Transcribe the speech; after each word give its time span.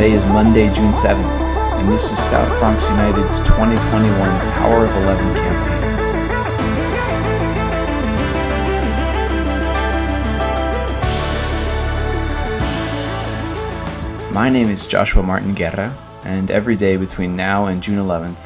Today 0.00 0.14
is 0.14 0.24
Monday, 0.24 0.72
June 0.72 0.92
7th, 0.92 1.28
and 1.78 1.92
this 1.92 2.10
is 2.10 2.18
South 2.18 2.48
Bronx 2.58 2.88
United's 2.88 3.40
2021 3.40 4.16
Power 4.52 4.86
of 4.86 4.96
11 4.96 5.34
campaign. 5.34 5.92
My 14.32 14.48
name 14.48 14.70
is 14.70 14.86
Joshua 14.86 15.22
Martin 15.22 15.52
Guerra, 15.52 15.94
and 16.24 16.50
every 16.50 16.76
day 16.76 16.96
between 16.96 17.36
now 17.36 17.66
and 17.66 17.82
June 17.82 17.98
11th, 17.98 18.40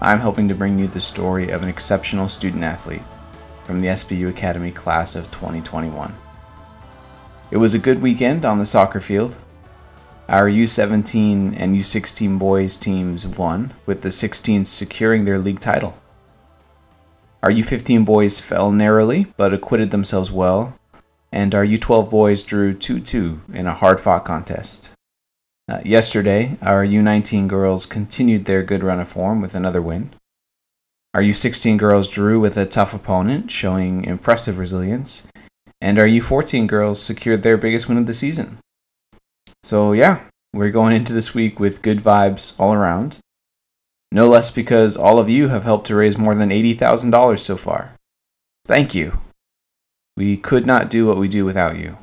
I'm 0.00 0.20
helping 0.20 0.46
to 0.46 0.54
bring 0.54 0.78
you 0.78 0.86
the 0.86 1.00
story 1.00 1.50
of 1.50 1.64
an 1.64 1.68
exceptional 1.68 2.28
student 2.28 2.62
athlete 2.62 3.02
from 3.64 3.80
the 3.80 3.88
SBU 3.88 4.28
Academy 4.28 4.70
class 4.70 5.16
of 5.16 5.28
2021. 5.32 6.14
It 7.50 7.56
was 7.56 7.74
a 7.74 7.80
good 7.80 8.00
weekend 8.00 8.44
on 8.44 8.60
the 8.60 8.64
soccer 8.64 9.00
field. 9.00 9.36
Our 10.28 10.48
U17 10.48 11.54
and 11.58 11.74
U16 11.74 12.38
boys 12.38 12.78
teams 12.78 13.26
won, 13.26 13.74
with 13.84 14.00
the 14.00 14.08
16s 14.08 14.66
securing 14.66 15.24
their 15.24 15.38
league 15.38 15.60
title. 15.60 15.98
Our 17.42 17.50
U15 17.50 18.06
boys 18.06 18.40
fell 18.40 18.72
narrowly 18.72 19.26
but 19.36 19.52
acquitted 19.52 19.90
themselves 19.90 20.30
well, 20.30 20.78
and 21.30 21.54
our 21.54 21.66
U12 21.66 22.08
boys 22.08 22.42
drew 22.42 22.72
2 22.72 23.00
2 23.00 23.42
in 23.52 23.66
a 23.66 23.74
hard 23.74 24.00
fought 24.00 24.24
contest. 24.24 24.92
Uh, 25.68 25.80
yesterday, 25.84 26.56
our 26.62 26.86
U19 26.86 27.46
girls 27.46 27.84
continued 27.84 28.46
their 28.46 28.62
good 28.62 28.82
run 28.82 29.00
of 29.00 29.08
form 29.08 29.42
with 29.42 29.54
another 29.54 29.82
win. 29.82 30.14
Our 31.12 31.20
U16 31.20 31.76
girls 31.76 32.08
drew 32.08 32.40
with 32.40 32.56
a 32.56 32.64
tough 32.64 32.94
opponent, 32.94 33.50
showing 33.50 34.04
impressive 34.04 34.56
resilience, 34.56 35.26
and 35.82 35.98
our 35.98 36.06
U14 36.06 36.66
girls 36.66 37.02
secured 37.02 37.42
their 37.42 37.58
biggest 37.58 37.90
win 37.90 37.98
of 37.98 38.06
the 38.06 38.14
season. 38.14 38.58
So, 39.64 39.94
yeah, 39.94 40.20
we're 40.52 40.70
going 40.70 40.94
into 40.94 41.14
this 41.14 41.34
week 41.34 41.58
with 41.58 41.80
good 41.80 42.00
vibes 42.00 42.54
all 42.60 42.74
around. 42.74 43.16
No 44.12 44.28
less 44.28 44.50
because 44.50 44.94
all 44.94 45.18
of 45.18 45.30
you 45.30 45.48
have 45.48 45.64
helped 45.64 45.86
to 45.86 45.94
raise 45.94 46.18
more 46.18 46.34
than 46.34 46.50
$80,000 46.50 47.40
so 47.40 47.56
far. 47.56 47.94
Thank 48.66 48.94
you. 48.94 49.20
We 50.18 50.36
could 50.36 50.66
not 50.66 50.90
do 50.90 51.06
what 51.06 51.16
we 51.16 51.28
do 51.28 51.46
without 51.46 51.78
you. 51.78 51.96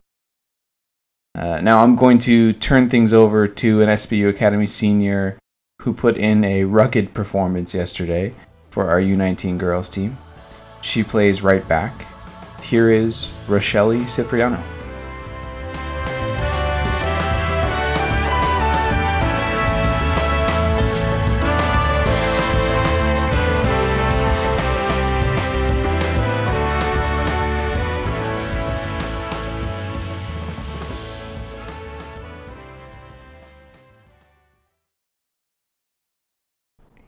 Uh, 1.35 1.61
now 1.61 1.83
I'm 1.83 1.95
going 1.95 2.17
to 2.19 2.51
turn 2.51 2.89
things 2.89 3.13
over 3.13 3.47
to 3.47 3.81
an 3.83 3.89
SBU 3.89 4.27
Academy 4.27 4.65
senior 4.65 5.37
who 5.83 5.93
put 5.93 6.17
in 6.17 6.43
a 6.43 6.63
rugged 6.63 7.13
performance 7.13 7.75
yesterday 7.75 8.33
for 8.71 8.89
our 8.89 8.99
U19 8.99 9.59
girls 9.59 9.87
team. 9.87 10.17
She 10.81 11.03
plays 11.03 11.43
right 11.43 11.65
back. 11.67 12.07
Here 12.63 12.89
is 12.89 13.31
Rochelle 13.47 14.03
Cipriano. 14.07 14.80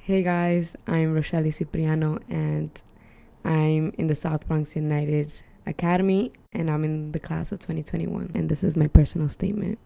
Hey 0.06 0.22
guys, 0.22 0.76
I'm 0.86 1.14
Rochelle 1.14 1.50
Cipriano 1.50 2.20
and 2.28 2.70
I'm 3.46 3.94
in 3.98 4.08
the 4.08 4.16
South 4.16 4.46
Bronx 4.50 4.76
United 4.76 5.32
Academy 5.66 6.34
and 6.52 6.70
I'm 6.70 6.84
in 6.84 7.14
the 7.14 7.22
class 7.22 7.54
of 7.54 7.60
2021 7.60 8.32
and 8.36 8.50
this 8.50 8.66
is 8.66 8.76
my 8.76 8.88
personal 8.88 9.30
statement. 9.30 9.80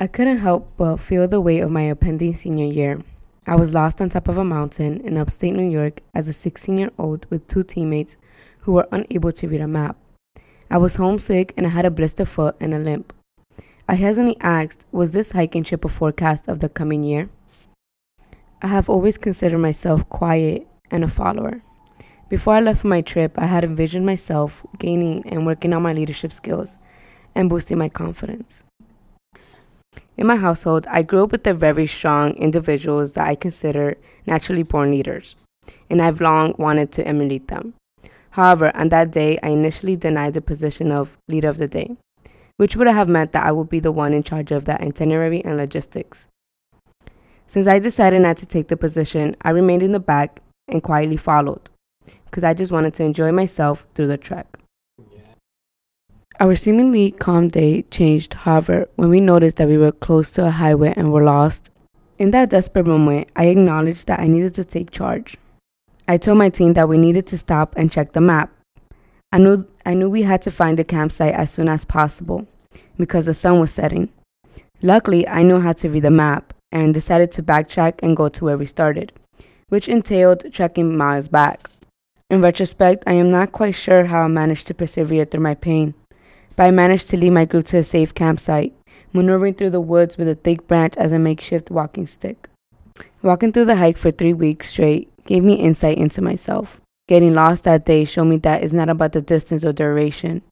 I 0.00 0.08
couldn't 0.08 0.38
help 0.38 0.72
but 0.76 0.96
feel 0.96 1.28
the 1.28 1.40
weight 1.40 1.60
of 1.60 1.70
my 1.70 1.82
impending 1.82 2.34
senior 2.34 2.66
year. 2.66 3.00
I 3.46 3.54
was 3.54 3.72
lost 3.72 4.00
on 4.00 4.08
top 4.08 4.26
of 4.26 4.38
a 4.38 4.44
mountain 4.44 5.00
in 5.02 5.16
upstate 5.16 5.54
New 5.54 5.70
York 5.70 6.00
as 6.12 6.26
a 6.26 6.32
16 6.32 6.76
year 6.76 6.90
old 6.98 7.26
with 7.30 7.46
two 7.46 7.62
teammates 7.62 8.16
who 8.62 8.72
were 8.72 8.88
unable 8.90 9.30
to 9.30 9.46
read 9.46 9.60
a 9.60 9.68
map. 9.68 9.96
I 10.68 10.78
was 10.78 10.96
homesick 10.96 11.54
and 11.56 11.64
I 11.64 11.70
had 11.70 11.84
a 11.84 11.92
blister 11.92 12.24
foot 12.24 12.56
and 12.58 12.74
a 12.74 12.80
limp. 12.80 13.12
I 13.88 13.94
hesitantly 13.94 14.36
asked, 14.40 14.84
Was 14.90 15.12
this 15.12 15.30
hiking 15.30 15.62
trip 15.62 15.84
a 15.84 15.88
forecast 15.88 16.48
of 16.48 16.58
the 16.58 16.68
coming 16.68 17.04
year? 17.04 17.28
I 18.62 18.68
have 18.68 18.88
always 18.88 19.18
considered 19.18 19.58
myself 19.58 20.08
quiet 20.08 20.66
and 20.90 21.04
a 21.04 21.08
follower. 21.08 21.62
Before 22.28 22.54
I 22.54 22.60
left 22.60 22.80
for 22.80 22.88
my 22.88 23.02
trip, 23.02 23.38
I 23.38 23.46
had 23.46 23.64
envisioned 23.64 24.06
myself 24.06 24.64
gaining 24.78 25.28
and 25.28 25.44
working 25.44 25.74
on 25.74 25.82
my 25.82 25.92
leadership 25.92 26.32
skills 26.32 26.78
and 27.34 27.50
boosting 27.50 27.78
my 27.78 27.88
confidence. 27.88 28.64
In 30.16 30.26
my 30.26 30.36
household, 30.36 30.86
I 30.88 31.02
grew 31.02 31.24
up 31.24 31.32
with 31.32 31.44
the 31.44 31.54
very 31.54 31.86
strong 31.86 32.34
individuals 32.34 33.12
that 33.12 33.28
I 33.28 33.34
consider 33.34 33.96
naturally 34.26 34.62
born 34.62 34.90
leaders, 34.90 35.36
and 35.90 36.00
I've 36.00 36.20
long 36.20 36.54
wanted 36.58 36.92
to 36.92 37.06
emulate 37.06 37.48
them. 37.48 37.74
However, 38.30 38.74
on 38.74 38.88
that 38.88 39.10
day, 39.12 39.38
I 39.42 39.50
initially 39.50 39.96
denied 39.96 40.34
the 40.34 40.40
position 40.40 40.90
of 40.90 41.16
leader 41.28 41.48
of 41.48 41.58
the 41.58 41.68
day, 41.68 41.96
which 42.56 42.76
would 42.76 42.88
have 42.88 43.08
meant 43.08 43.32
that 43.32 43.46
I 43.46 43.52
would 43.52 43.68
be 43.68 43.80
the 43.80 43.92
one 43.92 44.12
in 44.12 44.22
charge 44.22 44.50
of 44.50 44.64
the 44.64 44.80
itinerary 44.82 45.44
and 45.44 45.56
logistics. 45.56 46.26
Since 47.46 47.66
I 47.66 47.78
decided 47.78 48.22
not 48.22 48.36
to 48.38 48.46
take 48.46 48.68
the 48.68 48.76
position, 48.76 49.36
I 49.42 49.50
remained 49.50 49.82
in 49.82 49.92
the 49.92 50.00
back 50.00 50.40
and 50.68 50.82
quietly 50.82 51.16
followed 51.16 51.68
because 52.24 52.44
I 52.44 52.54
just 52.54 52.72
wanted 52.72 52.94
to 52.94 53.04
enjoy 53.04 53.32
myself 53.32 53.86
through 53.94 54.08
the 54.08 54.16
trek. 54.16 54.58
Our 56.40 56.56
seemingly 56.56 57.12
calm 57.12 57.46
day 57.46 57.82
changed, 57.82 58.34
however, 58.34 58.88
when 58.96 59.08
we 59.08 59.20
noticed 59.20 59.56
that 59.58 59.68
we 59.68 59.78
were 59.78 59.92
close 59.92 60.32
to 60.32 60.46
a 60.46 60.50
highway 60.50 60.92
and 60.96 61.12
were 61.12 61.22
lost. 61.22 61.70
In 62.18 62.32
that 62.32 62.50
desperate 62.50 62.86
moment, 62.86 63.28
I 63.36 63.46
acknowledged 63.46 64.08
that 64.08 64.18
I 64.18 64.26
needed 64.26 64.54
to 64.54 64.64
take 64.64 64.90
charge. 64.90 65.36
I 66.08 66.16
told 66.16 66.38
my 66.38 66.48
team 66.48 66.72
that 66.72 66.88
we 66.88 66.98
needed 66.98 67.26
to 67.28 67.38
stop 67.38 67.74
and 67.76 67.90
check 67.90 68.12
the 68.12 68.20
map. 68.20 68.50
I 69.30 69.38
knew, 69.38 69.66
I 69.86 69.94
knew 69.94 70.08
we 70.08 70.22
had 70.22 70.42
to 70.42 70.50
find 70.50 70.78
the 70.78 70.84
campsite 70.84 71.34
as 71.34 71.50
soon 71.50 71.68
as 71.68 71.84
possible 71.84 72.46
because 72.96 73.26
the 73.26 73.34
sun 73.34 73.60
was 73.60 73.72
setting. 73.72 74.12
Luckily, 74.82 75.26
I 75.26 75.42
knew 75.42 75.60
how 75.60 75.72
to 75.72 75.88
read 75.88 76.02
the 76.02 76.10
map, 76.10 76.53
and 76.74 76.92
decided 76.92 77.30
to 77.32 77.42
backtrack 77.42 78.00
and 78.02 78.16
go 78.16 78.28
to 78.28 78.44
where 78.44 78.58
we 78.58 78.66
started, 78.66 79.12
which 79.68 79.88
entailed 79.88 80.52
trekking 80.52 80.96
miles 80.96 81.28
back. 81.28 81.70
In 82.28 82.42
retrospect, 82.42 83.04
I 83.06 83.12
am 83.12 83.30
not 83.30 83.52
quite 83.52 83.76
sure 83.76 84.06
how 84.06 84.22
I 84.22 84.28
managed 84.28 84.66
to 84.66 84.74
persevere 84.74 85.24
through 85.24 85.40
my 85.40 85.54
pain, 85.54 85.94
but 86.56 86.64
I 86.64 86.72
managed 86.72 87.08
to 87.10 87.16
lead 87.16 87.30
my 87.30 87.44
group 87.44 87.66
to 87.66 87.78
a 87.78 87.82
safe 87.84 88.12
campsite, 88.12 88.74
maneuvering 89.12 89.54
through 89.54 89.70
the 89.70 89.80
woods 89.80 90.18
with 90.18 90.28
a 90.28 90.34
thick 90.34 90.66
branch 90.66 90.96
as 90.96 91.12
a 91.12 91.18
makeshift 91.18 91.70
walking 91.70 92.08
stick. 92.08 92.48
Walking 93.22 93.52
through 93.52 93.66
the 93.66 93.76
hike 93.76 93.96
for 93.96 94.10
three 94.10 94.34
weeks 94.34 94.68
straight 94.68 95.08
gave 95.24 95.44
me 95.44 95.54
insight 95.54 95.96
into 95.96 96.20
myself. 96.20 96.80
Getting 97.06 97.34
lost 97.34 97.64
that 97.64 97.86
day 97.86 98.04
showed 98.04 98.24
me 98.24 98.38
that 98.38 98.64
it's 98.64 98.72
not 98.72 98.88
about 98.88 99.12
the 99.12 99.22
distance 99.22 99.64
or 99.64 99.72
duration, 99.72 100.42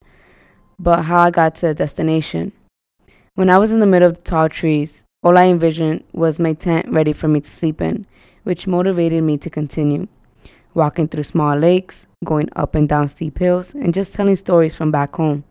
but 0.79 1.03
how 1.03 1.21
I 1.21 1.31
got 1.31 1.57
to 1.57 1.69
the 1.69 1.75
destination. 1.75 2.53
When 3.35 3.51
I 3.51 3.59
was 3.59 3.73
in 3.73 3.81
the 3.81 3.87
middle 3.87 4.09
of 4.09 4.17
the 4.17 4.23
tall 4.23 4.49
trees, 4.49 5.05
all 5.23 5.39
I 5.39 5.45
envisioned 5.45 6.03
was 6.13 6.41
my 6.41 6.53
tent 6.53 6.89
ready 6.89 7.13
for 7.13 7.29
me 7.29 7.41
to 7.41 7.49
sleep 7.49 7.81
in, 7.81 8.07
which 8.43 8.67
motivated 8.67 9.23
me 9.23 9.39
to 9.39 9.51
continue. 9.51 10.09
Walking 10.75 11.07
through 11.07 11.23
small 11.23 11.57
lakes, 11.57 12.07
going 12.25 12.49
up 12.57 12.75
and 12.75 12.89
down 12.89 13.09
steep 13.09 13.39
hills, 13.39 13.73
and 13.75 13.95
just 13.95 14.15
telling 14.15 14.37
stories 14.37 14.75
from 14.75 14.91
back 14.91 15.15
home. 15.15 15.45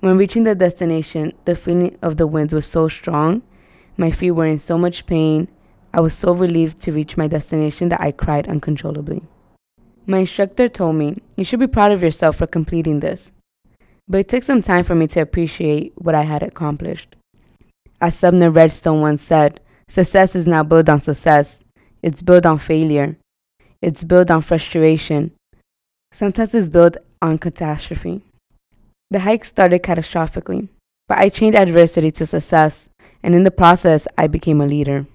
When 0.00 0.18
reaching 0.18 0.44
the 0.44 0.54
destination, 0.54 1.32
the 1.46 1.56
feeling 1.56 1.98
of 2.00 2.16
the 2.16 2.26
wind 2.26 2.52
was 2.52 2.66
so 2.66 2.86
strong, 2.86 3.42
my 3.96 4.10
feet 4.10 4.32
were 4.32 4.46
in 4.46 4.58
so 4.58 4.78
much 4.78 5.06
pain, 5.06 5.48
I 5.92 6.00
was 6.00 6.14
so 6.14 6.32
relieved 6.32 6.80
to 6.80 6.92
reach 6.92 7.16
my 7.16 7.26
destination 7.26 7.88
that 7.88 8.00
I 8.00 8.12
cried 8.12 8.48
uncontrollably. 8.48 9.22
My 10.06 10.18
instructor 10.18 10.68
told 10.68 10.96
me, 10.96 11.22
You 11.36 11.44
should 11.44 11.60
be 11.60 11.66
proud 11.66 11.90
of 11.90 12.02
yourself 12.02 12.36
for 12.36 12.46
completing 12.46 13.00
this. 13.00 13.32
But 14.06 14.18
it 14.18 14.28
took 14.28 14.42
some 14.42 14.60
time 14.60 14.84
for 14.84 14.94
me 14.94 15.06
to 15.08 15.20
appreciate 15.20 15.92
what 15.96 16.14
I 16.14 16.22
had 16.22 16.42
accomplished. 16.42 17.16
As 18.04 18.14
Sumner 18.14 18.50
Redstone 18.50 19.00
once 19.00 19.22
said, 19.22 19.62
success 19.88 20.36
is 20.36 20.46
not 20.46 20.68
built 20.68 20.90
on 20.90 21.00
success, 21.00 21.64
it's 22.02 22.20
built 22.20 22.44
on 22.44 22.58
failure. 22.58 23.16
It's 23.80 24.04
built 24.04 24.30
on 24.30 24.42
frustration. 24.42 25.32
Sometimes 26.12 26.54
it's 26.54 26.68
built 26.68 26.98
on 27.22 27.38
catastrophe. 27.38 28.20
The 29.10 29.20
hike 29.20 29.46
started 29.46 29.82
catastrophically, 29.82 30.68
but 31.08 31.16
I 31.16 31.30
changed 31.30 31.56
adversity 31.56 32.10
to 32.10 32.26
success, 32.26 32.90
and 33.22 33.34
in 33.34 33.44
the 33.44 33.50
process, 33.50 34.06
I 34.18 34.26
became 34.26 34.60
a 34.60 34.66
leader. 34.66 35.06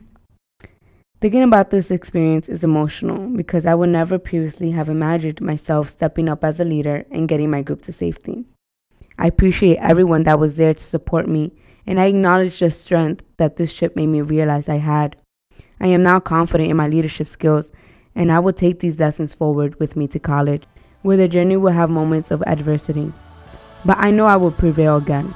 Thinking 1.21 1.43
about 1.43 1.69
this 1.69 1.91
experience 1.91 2.49
is 2.49 2.63
emotional 2.63 3.29
because 3.29 3.67
I 3.67 3.75
would 3.75 3.89
never 3.89 4.17
previously 4.17 4.71
have 4.71 4.89
imagined 4.89 5.41
myself 5.41 5.91
stepping 5.91 6.27
up 6.27 6.43
as 6.43 6.59
a 6.59 6.65
leader 6.65 7.05
and 7.11 7.29
getting 7.29 7.51
my 7.51 7.61
group 7.61 7.83
to 7.83 7.93
safety. 7.93 8.45
I 9.19 9.27
appreciate 9.27 9.77
everyone 9.77 10.23
that 10.23 10.39
was 10.39 10.55
there 10.55 10.73
to 10.73 10.83
support 10.83 11.29
me 11.29 11.51
and 11.89 11.99
I 11.99 12.05
acknowledge 12.05 12.59
the 12.59 12.69
strength 12.69 13.23
that 13.37 13.55
this 13.55 13.73
trip 13.73 13.95
made 13.95 14.07
me 14.07 14.21
realize 14.21 14.69
I 14.69 14.77
had. 14.77 15.15
I 15.81 15.87
am 15.87 16.03
now 16.03 16.19
confident 16.19 16.69
in 16.69 16.77
my 16.77 16.87
leadership 16.87 17.27
skills, 17.27 17.71
and 18.13 18.31
I 18.31 18.37
will 18.37 18.53
take 18.53 18.79
these 18.79 18.99
lessons 18.99 19.33
forward 19.33 19.79
with 19.79 19.95
me 19.95 20.07
to 20.09 20.19
college, 20.19 20.65
where 21.01 21.17
the 21.17 21.27
journey 21.27 21.57
will 21.57 21.71
have 21.71 21.89
moments 21.89 22.29
of 22.29 22.43
adversity. 22.45 23.11
But 23.83 23.97
I 23.97 24.11
know 24.11 24.27
I 24.27 24.35
will 24.35 24.51
prevail 24.51 24.97
again. 24.97 25.33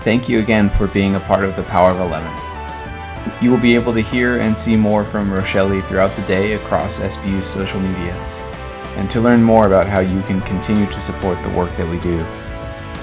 Thank 0.00 0.28
you 0.28 0.40
again 0.40 0.68
for 0.68 0.88
being 0.88 1.14
a 1.14 1.20
part 1.20 1.44
of 1.44 1.54
the 1.54 1.62
Power 1.62 1.92
of 1.92 2.00
11. 2.00 2.28
You 3.40 3.52
will 3.52 3.60
be 3.60 3.76
able 3.76 3.92
to 3.92 4.00
hear 4.00 4.38
and 4.38 4.58
see 4.58 4.74
more 4.74 5.04
from 5.04 5.32
Rochelle 5.32 5.80
throughout 5.82 6.16
the 6.16 6.22
day 6.22 6.54
across 6.54 6.98
SBU's 6.98 7.46
social 7.46 7.78
media. 7.78 8.14
And 8.96 9.08
to 9.10 9.20
learn 9.20 9.44
more 9.44 9.68
about 9.68 9.86
how 9.86 10.00
you 10.00 10.20
can 10.22 10.40
continue 10.40 10.86
to 10.86 11.00
support 11.00 11.40
the 11.44 11.50
work 11.50 11.74
that 11.76 11.88
we 11.88 12.00
do, 12.00 12.26